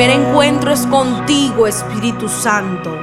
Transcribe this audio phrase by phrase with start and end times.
[0.00, 2.98] encuentro es contigo, Espíritu Santo.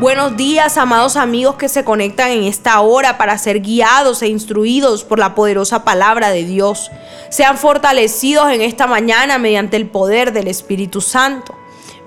[0.00, 5.04] Buenos días, amados amigos que se conectan en esta hora para ser guiados e instruidos
[5.04, 6.90] por la poderosa palabra de Dios.
[7.28, 11.54] Sean fortalecidos en esta mañana mediante el poder del Espíritu Santo.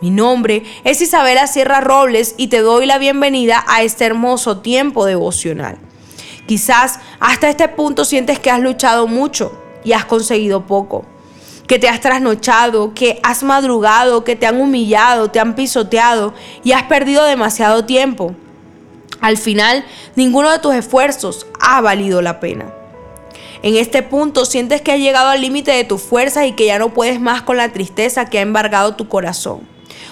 [0.02, 5.06] Mi nombre es Isabela Sierra Robles y te doy la bienvenida a este hermoso tiempo
[5.06, 5.78] devocional.
[6.48, 11.06] Quizás hasta este punto sientes que has luchado mucho y has conseguido poco
[11.68, 16.74] que te has trasnochado, que has madrugado, que te han humillado, te han pisoteado y
[16.74, 18.36] has perdido demasiado tiempo.
[19.22, 19.86] Al final,
[20.16, 22.74] ninguno de tus esfuerzos ha valido la pena.
[23.62, 26.80] En este punto sientes que has llegado al límite de tus fuerzas y que ya
[26.80, 29.62] no puedes más con la tristeza que ha embargado tu corazón.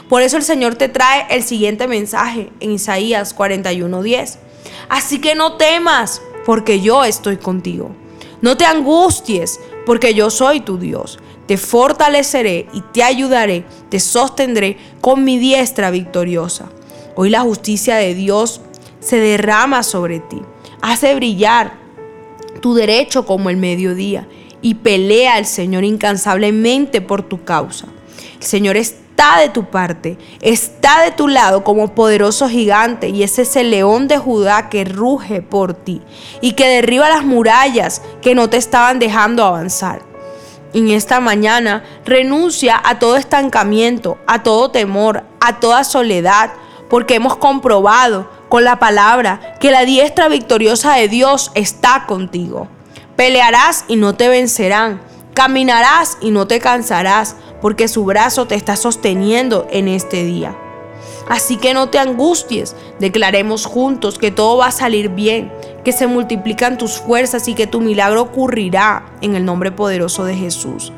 [0.07, 4.39] Por eso el Señor te trae el siguiente mensaje en Isaías 41:10.
[4.87, 7.91] Así que no temas, porque yo estoy contigo.
[8.41, 11.19] No te angusties, porque yo soy tu Dios
[11.51, 16.69] te fortaleceré y te ayudaré, te sostendré con mi diestra victoriosa.
[17.15, 18.61] Hoy la justicia de Dios
[19.01, 20.41] se derrama sobre ti,
[20.81, 21.73] hace brillar
[22.61, 24.29] tu derecho como el mediodía
[24.61, 27.87] y pelea al Señor incansablemente por tu causa.
[28.37, 28.77] El Señor
[29.21, 34.07] está de tu parte, está de tu lado como poderoso gigante y es ese león
[34.07, 36.01] de Judá que ruge por ti
[36.41, 40.01] y que derriba las murallas que no te estaban dejando avanzar
[40.73, 46.49] en esta mañana renuncia a todo estancamiento, a todo temor, a toda soledad,
[46.89, 52.69] porque hemos comprobado con la palabra que la diestra victoriosa de Dios está contigo.
[53.15, 55.10] Pelearás y no te vencerán.
[55.33, 60.57] Caminarás y no te cansarás, porque su brazo te está sosteniendo en este día.
[61.29, 65.51] Así que no te angusties, declaremos juntos que todo va a salir bien,
[65.83, 70.35] que se multiplican tus fuerzas y que tu milagro ocurrirá en el nombre poderoso de
[70.35, 70.91] Jesús.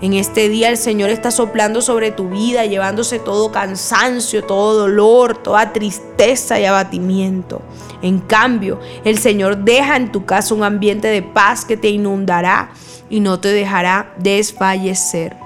[0.00, 5.42] En este día el Señor está soplando sobre tu vida, llevándose todo cansancio, todo dolor,
[5.42, 7.62] toda tristeza y abatimiento.
[8.00, 12.70] En cambio, el Señor deja en tu casa un ambiente de paz que te inundará
[13.10, 15.36] y no te dejará desfallecer.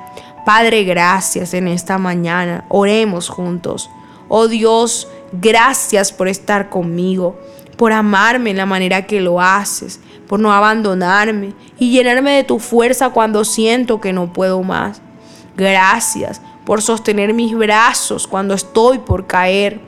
[0.44, 2.66] Padre, gracias en esta mañana.
[2.69, 3.88] Oremos juntos.
[4.28, 7.38] Oh Dios, gracias por estar conmigo,
[7.78, 12.59] por amarme en la manera que lo haces, por no abandonarme y llenarme de tu
[12.59, 15.00] fuerza cuando siento que no puedo más.
[15.56, 19.81] Gracias por sostener mis brazos cuando estoy por caer.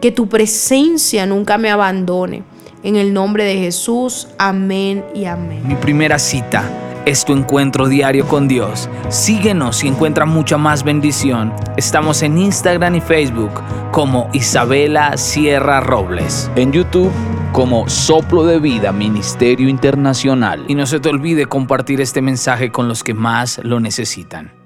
[0.00, 2.44] Que tu presencia nunca me abandone.
[2.84, 5.66] En el nombre de Jesús, amén y amén.
[5.66, 8.90] Mi primera cita es tu encuentro diario con Dios.
[9.08, 11.54] Síguenos y encuentra mucha más bendición.
[11.78, 16.50] Estamos en Instagram y Facebook como Isabela Sierra Robles.
[16.54, 17.10] En YouTube
[17.52, 20.66] como Soplo de Vida Ministerio Internacional.
[20.68, 24.57] Y no se te olvide compartir este mensaje con los que más lo necesitan.